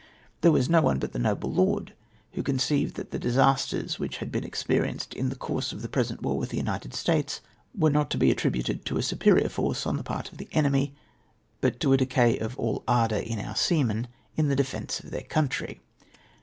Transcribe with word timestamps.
There 0.41 0.51
was 0.51 0.67
no 0.67 0.81
one 0.81 0.97
but 0.97 1.11
the 1.11 1.19
noble 1.19 1.51
lord 1.53 1.93
Avho 2.35 2.43
conceived 2.43 2.95
that 2.95 3.11
the 3.11 3.19
disasters 3.19 3.99
which 3.99 4.19
we 4.19 4.25
had 4.31 4.35
experienced 4.43 5.13
in 5.13 5.29
the 5.29 5.35
course 5.35 5.71
of 5.71 5.83
the 5.83 5.87
pre 5.89 6.03
sent 6.05 6.23
war 6.23 6.39
with 6.39 6.49
the 6.49 6.57
United 6.57 6.95
States 6.95 7.39
were 7.77 7.91
not 7.91 8.09
to 8.09 8.17
be 8.17 8.31
attributed 8.31 8.83
to 8.85 8.97
a 8.97 9.03
superior 9.03 9.47
force 9.47 9.85
on 9.85 9.97
the 9.97 10.03
part 10.03 10.31
of 10.31 10.39
the 10.39 10.49
enemy, 10.53 10.95
but 11.59 11.79
to 11.81 11.93
a 11.93 11.97
decay 11.97 12.39
of 12.39 12.57
all 12.57 12.83
ardour 12.87 13.19
in 13.19 13.37
our 13.37 13.55
seamen 13.55 14.07
in 14.35 14.47
the 14.47 14.55
defence 14.55 14.99
of 14.99 15.11
their 15.11 15.21
country. 15.21 15.81